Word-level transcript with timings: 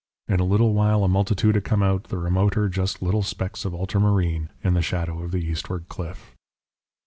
In 0.27 0.39
a 0.39 0.43
little 0.45 0.73
while 0.73 1.03
a 1.03 1.07
multitude 1.07 1.53
had 1.53 1.63
come 1.63 1.83
out, 1.83 2.05
the 2.05 2.17
remoter 2.17 2.67
just 2.69 3.03
little 3.03 3.21
specks 3.21 3.65
of 3.65 3.75
ultramarine 3.75 4.49
in 4.63 4.73
the 4.73 4.81
shadow 4.81 5.21
of 5.21 5.29
the 5.29 5.37
eastward 5.45 5.89
cliff. 5.89 6.35